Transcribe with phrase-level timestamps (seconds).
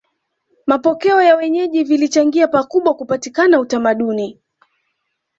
[0.67, 4.39] Mapokeo ya wenyeji vilichangia pakubwa kupatikana utamaduni